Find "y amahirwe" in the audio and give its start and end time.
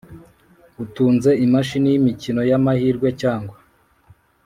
2.49-3.07